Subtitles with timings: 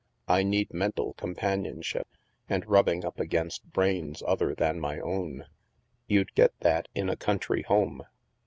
[0.27, 2.07] I need mental companionship,
[2.49, 5.45] and rubbing up against brains other than my own.""
[6.09, 8.07] You'd get that in a country home.